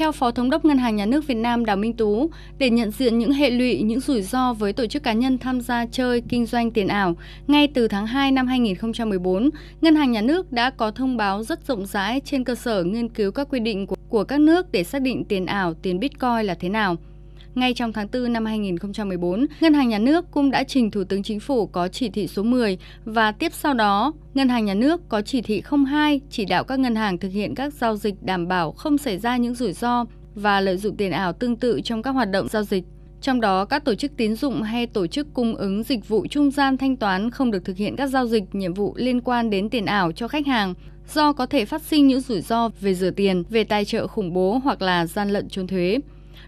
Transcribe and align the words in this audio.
Theo 0.00 0.12
Phó 0.12 0.30
Thống 0.30 0.50
đốc 0.50 0.64
Ngân 0.64 0.78
hàng 0.78 0.96
Nhà 0.96 1.06
nước 1.06 1.26
Việt 1.26 1.34
Nam 1.34 1.64
Đào 1.64 1.76
Minh 1.76 1.92
Tú, 1.92 2.30
để 2.58 2.70
nhận 2.70 2.90
diện 2.90 3.18
những 3.18 3.32
hệ 3.32 3.50
lụy, 3.50 3.82
những 3.82 4.00
rủi 4.00 4.22
ro 4.22 4.52
với 4.52 4.72
tổ 4.72 4.86
chức 4.86 5.02
cá 5.02 5.12
nhân 5.12 5.38
tham 5.38 5.60
gia 5.60 5.86
chơi 5.86 6.22
kinh 6.28 6.46
doanh 6.46 6.70
tiền 6.70 6.88
ảo, 6.88 7.16
ngay 7.46 7.68
từ 7.68 7.88
tháng 7.88 8.06
2 8.06 8.32
năm 8.32 8.46
2014, 8.46 9.50
Ngân 9.80 9.96
hàng 9.96 10.12
Nhà 10.12 10.20
nước 10.20 10.52
đã 10.52 10.70
có 10.70 10.90
thông 10.90 11.16
báo 11.16 11.42
rất 11.42 11.66
rộng 11.66 11.86
rãi 11.86 12.20
trên 12.24 12.44
cơ 12.44 12.54
sở 12.54 12.84
nghiên 12.84 13.08
cứu 13.08 13.30
các 13.30 13.48
quy 13.50 13.60
định 13.60 13.86
của, 13.86 13.96
của 14.08 14.24
các 14.24 14.40
nước 14.40 14.72
để 14.72 14.84
xác 14.84 15.02
định 15.02 15.24
tiền 15.24 15.46
ảo, 15.46 15.74
tiền 15.74 16.00
Bitcoin 16.00 16.42
là 16.46 16.54
thế 16.54 16.68
nào. 16.68 16.96
Ngay 17.54 17.74
trong 17.74 17.92
tháng 17.92 18.08
4 18.12 18.32
năm 18.32 18.44
2014, 18.44 19.46
Ngân 19.60 19.74
hàng 19.74 19.88
Nhà 19.88 19.98
nước 19.98 20.30
cũng 20.30 20.50
đã 20.50 20.64
trình 20.64 20.90
Thủ 20.90 21.04
tướng 21.04 21.22
Chính 21.22 21.40
phủ 21.40 21.66
có 21.66 21.88
chỉ 21.88 22.08
thị 22.08 22.26
số 22.26 22.42
10 22.42 22.78
và 23.04 23.32
tiếp 23.32 23.52
sau 23.52 23.74
đó, 23.74 24.12
Ngân 24.34 24.48
hàng 24.48 24.64
Nhà 24.64 24.74
nước 24.74 25.00
có 25.08 25.22
chỉ 25.22 25.42
thị 25.42 25.62
02 25.86 26.20
chỉ 26.30 26.44
đạo 26.44 26.64
các 26.64 26.78
ngân 26.78 26.94
hàng 26.94 27.18
thực 27.18 27.32
hiện 27.32 27.54
các 27.54 27.72
giao 27.72 27.96
dịch 27.96 28.14
đảm 28.22 28.48
bảo 28.48 28.72
không 28.72 28.98
xảy 28.98 29.18
ra 29.18 29.36
những 29.36 29.54
rủi 29.54 29.72
ro 29.72 30.04
và 30.34 30.60
lợi 30.60 30.76
dụng 30.76 30.96
tiền 30.96 31.12
ảo 31.12 31.32
tương 31.32 31.56
tự 31.56 31.80
trong 31.84 32.02
các 32.02 32.10
hoạt 32.10 32.30
động 32.30 32.48
giao 32.48 32.62
dịch. 32.62 32.84
Trong 33.20 33.40
đó, 33.40 33.64
các 33.64 33.84
tổ 33.84 33.94
chức 33.94 34.16
tín 34.16 34.36
dụng 34.36 34.62
hay 34.62 34.86
tổ 34.86 35.06
chức 35.06 35.34
cung 35.34 35.54
ứng 35.56 35.82
dịch 35.82 36.08
vụ 36.08 36.26
trung 36.26 36.50
gian 36.50 36.76
thanh 36.76 36.96
toán 36.96 37.30
không 37.30 37.50
được 37.50 37.64
thực 37.64 37.76
hiện 37.76 37.96
các 37.96 38.06
giao 38.06 38.26
dịch, 38.26 38.54
nhiệm 38.54 38.74
vụ 38.74 38.94
liên 38.96 39.20
quan 39.20 39.50
đến 39.50 39.70
tiền 39.70 39.86
ảo 39.86 40.12
cho 40.12 40.28
khách 40.28 40.46
hàng 40.46 40.74
do 41.14 41.32
có 41.32 41.46
thể 41.46 41.64
phát 41.64 41.82
sinh 41.82 42.06
những 42.06 42.20
rủi 42.20 42.40
ro 42.40 42.68
về 42.80 42.94
rửa 42.94 43.10
tiền, 43.10 43.44
về 43.50 43.64
tài 43.64 43.84
trợ 43.84 44.06
khủng 44.06 44.32
bố 44.32 44.60
hoặc 44.64 44.82
là 44.82 45.06
gian 45.06 45.30
lận 45.30 45.48
trốn 45.48 45.66
thuế 45.66 45.98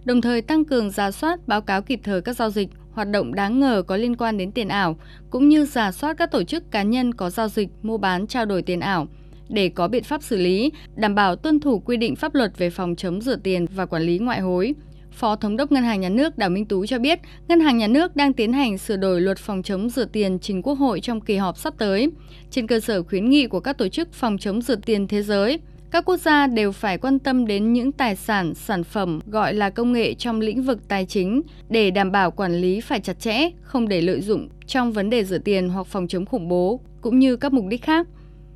đồng 0.04 0.20
thời 0.20 0.42
tăng 0.42 0.64
cường 0.64 0.90
ra 0.90 1.10
soát 1.10 1.48
báo 1.48 1.60
cáo 1.60 1.82
kịp 1.82 2.00
thời 2.02 2.20
các 2.20 2.36
giao 2.36 2.50
dịch, 2.50 2.68
hoạt 2.92 3.10
động 3.10 3.34
đáng 3.34 3.60
ngờ 3.60 3.82
có 3.86 3.96
liên 3.96 4.16
quan 4.16 4.38
đến 4.38 4.52
tiền 4.52 4.68
ảo, 4.68 4.96
cũng 5.30 5.48
như 5.48 5.64
giả 5.64 5.92
soát 5.92 6.14
các 6.14 6.30
tổ 6.30 6.42
chức 6.42 6.70
cá 6.70 6.82
nhân 6.82 7.14
có 7.14 7.30
giao 7.30 7.48
dịch, 7.48 7.68
mua 7.82 7.98
bán, 7.98 8.26
trao 8.26 8.44
đổi 8.44 8.62
tiền 8.62 8.80
ảo 8.80 9.06
để 9.48 9.68
có 9.68 9.88
biện 9.88 10.02
pháp 10.02 10.22
xử 10.22 10.36
lý, 10.36 10.72
đảm 10.94 11.14
bảo 11.14 11.36
tuân 11.36 11.60
thủ 11.60 11.78
quy 11.78 11.96
định 11.96 12.16
pháp 12.16 12.34
luật 12.34 12.58
về 12.58 12.70
phòng 12.70 12.96
chống 12.96 13.20
rửa 13.20 13.36
tiền 13.36 13.66
và 13.74 13.86
quản 13.86 14.02
lý 14.02 14.18
ngoại 14.18 14.40
hối. 14.40 14.74
Phó 15.12 15.36
Thống 15.36 15.56
đốc 15.56 15.72
Ngân 15.72 15.82
hàng 15.82 16.00
Nhà 16.00 16.08
nước 16.08 16.38
Đào 16.38 16.50
Minh 16.50 16.66
Tú 16.66 16.86
cho 16.86 16.98
biết, 16.98 17.18
Ngân 17.48 17.60
hàng 17.60 17.78
Nhà 17.78 17.86
nước 17.86 18.16
đang 18.16 18.32
tiến 18.32 18.52
hành 18.52 18.78
sửa 18.78 18.96
đổi 18.96 19.20
luật 19.20 19.38
phòng 19.38 19.62
chống 19.62 19.90
rửa 19.90 20.04
tiền 20.04 20.38
trình 20.38 20.62
Quốc 20.62 20.74
hội 20.74 21.00
trong 21.00 21.20
kỳ 21.20 21.36
họp 21.36 21.58
sắp 21.58 21.74
tới, 21.78 22.10
trên 22.50 22.66
cơ 22.66 22.80
sở 22.80 23.02
khuyến 23.02 23.30
nghị 23.30 23.46
của 23.46 23.60
các 23.60 23.78
tổ 23.78 23.88
chức 23.88 24.12
phòng 24.12 24.38
chống 24.38 24.62
rửa 24.62 24.76
tiền 24.76 25.08
thế 25.08 25.22
giới– 25.22 25.58
các 25.92 26.04
quốc 26.04 26.16
gia 26.16 26.46
đều 26.46 26.72
phải 26.72 26.98
quan 26.98 27.18
tâm 27.18 27.46
đến 27.46 27.72
những 27.72 27.92
tài 27.92 28.16
sản, 28.16 28.54
sản 28.54 28.84
phẩm 28.84 29.20
gọi 29.26 29.54
là 29.54 29.70
công 29.70 29.92
nghệ 29.92 30.14
trong 30.14 30.40
lĩnh 30.40 30.62
vực 30.62 30.78
tài 30.88 31.06
chính 31.06 31.42
để 31.68 31.90
đảm 31.90 32.12
bảo 32.12 32.30
quản 32.30 32.54
lý 32.54 32.80
phải 32.80 33.00
chặt 33.00 33.20
chẽ, 33.20 33.50
không 33.62 33.88
để 33.88 34.00
lợi 34.00 34.20
dụng 34.20 34.48
trong 34.66 34.92
vấn 34.92 35.10
đề 35.10 35.24
rửa 35.24 35.38
tiền 35.38 35.68
hoặc 35.68 35.86
phòng 35.86 36.08
chống 36.08 36.26
khủng 36.26 36.48
bố 36.48 36.80
cũng 37.00 37.18
như 37.18 37.36
các 37.36 37.52
mục 37.52 37.64
đích 37.68 37.82
khác. 37.82 38.06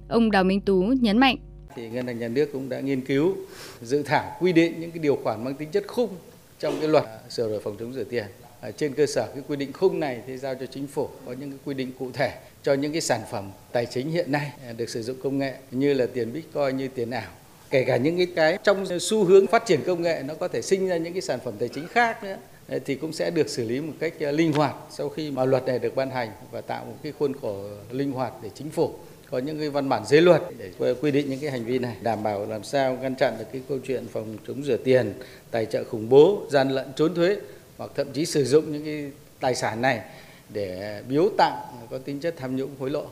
Ông 0.08 0.30
Đào 0.30 0.44
Minh 0.44 0.60
Tú 0.60 0.82
nhấn 1.00 1.18
mạnh 1.18 1.36
thì 1.74 1.88
ngân 1.88 2.06
hàng 2.06 2.18
nhà 2.18 2.28
nước 2.28 2.48
cũng 2.52 2.68
đã 2.68 2.80
nghiên 2.80 3.00
cứu 3.00 3.36
dự 3.82 4.02
thảo 4.02 4.36
quy 4.40 4.52
định 4.52 4.80
những 4.80 4.90
cái 4.90 4.98
điều 4.98 5.16
khoản 5.16 5.44
mang 5.44 5.54
tính 5.54 5.68
chất 5.72 5.84
khung 5.86 6.10
trong 6.58 6.74
cái 6.80 6.88
luật 6.88 7.04
sửa 7.28 7.48
đổi 7.48 7.60
phòng 7.60 7.76
chống 7.80 7.92
rửa 7.92 8.04
tiền 8.04 8.24
trên 8.70 8.94
cơ 8.94 9.06
sở 9.06 9.28
cái 9.34 9.42
quy 9.48 9.56
định 9.56 9.72
khung 9.72 10.00
này 10.00 10.20
thì 10.26 10.38
giao 10.38 10.54
cho 10.54 10.66
chính 10.66 10.86
phủ, 10.86 11.08
có 11.26 11.34
những 11.40 11.50
cái 11.50 11.58
quy 11.64 11.74
định 11.74 11.92
cụ 11.98 12.10
thể 12.14 12.32
cho 12.62 12.74
những 12.74 12.92
cái 12.92 13.00
sản 13.00 13.20
phẩm 13.30 13.50
tài 13.72 13.86
chính 13.86 14.10
hiện 14.10 14.32
nay 14.32 14.52
à, 14.68 14.72
được 14.72 14.88
sử 14.88 15.02
dụng 15.02 15.16
công 15.22 15.38
nghệ 15.38 15.54
như 15.70 15.94
là 15.94 16.06
tiền 16.14 16.32
bitcoin, 16.32 16.76
như 16.76 16.88
tiền 16.88 17.10
ảo. 17.10 17.30
Kể 17.70 17.84
cả 17.84 17.96
những 17.96 18.16
cái 18.16 18.26
cái 18.36 18.58
trong 18.64 19.00
xu 19.00 19.24
hướng 19.24 19.46
phát 19.46 19.66
triển 19.66 19.80
công 19.86 20.02
nghệ, 20.02 20.22
nó 20.26 20.34
có 20.34 20.48
thể 20.48 20.62
sinh 20.62 20.88
ra 20.88 20.96
những 20.96 21.12
cái 21.12 21.22
sản 21.22 21.38
phẩm 21.44 21.54
tài 21.58 21.68
chính 21.68 21.88
khác 21.88 22.24
nữa 22.24 22.36
thì 22.84 22.94
cũng 22.94 23.12
sẽ 23.12 23.30
được 23.30 23.48
xử 23.48 23.68
lý 23.68 23.80
một 23.80 23.92
cách 24.00 24.12
à, 24.20 24.30
linh 24.30 24.52
hoạt 24.52 24.74
sau 24.90 25.08
khi 25.08 25.30
mà 25.30 25.44
luật 25.44 25.64
này 25.64 25.78
được 25.78 25.96
ban 25.96 26.10
hành 26.10 26.30
và 26.50 26.60
tạo 26.60 26.84
một 26.84 26.96
cái 27.02 27.12
khuôn 27.18 27.32
khổ 27.40 27.64
linh 27.90 28.12
hoạt 28.12 28.32
để 28.42 28.50
chính 28.54 28.70
phủ 28.70 28.94
có 29.30 29.38
những 29.38 29.58
cái 29.58 29.70
văn 29.70 29.88
bản 29.88 30.06
dưới 30.06 30.20
luật 30.20 30.42
để 30.58 30.94
quy 31.00 31.10
định 31.10 31.30
những 31.30 31.40
cái 31.40 31.50
hành 31.50 31.64
vi 31.64 31.78
này, 31.78 31.96
đảm 32.02 32.22
bảo 32.22 32.46
làm 32.46 32.64
sao 32.64 32.98
ngăn 33.02 33.14
chặn 33.14 33.34
được 33.38 33.44
cái 33.52 33.62
câu 33.68 33.78
chuyện 33.86 34.06
phòng 34.12 34.36
chống 34.48 34.62
rửa 34.62 34.76
tiền, 34.76 35.12
tài 35.50 35.66
trợ 35.66 35.84
khủng 35.84 36.08
bố, 36.08 36.46
gian 36.50 36.70
lận 36.70 36.86
trốn 36.96 37.14
thuế 37.14 37.36
hoặc 37.78 37.90
thậm 37.94 38.12
chí 38.12 38.26
sử 38.26 38.44
dụng 38.44 38.72
những 38.72 38.84
cái 38.84 39.10
tài 39.40 39.54
sản 39.54 39.82
này 39.82 40.00
để 40.48 41.02
biếu 41.08 41.28
tặng 41.38 41.86
có 41.90 41.98
tính 41.98 42.20
chất 42.20 42.34
tham 42.36 42.56
nhũng 42.56 42.70
hối 42.78 42.90
lộ. 42.90 43.06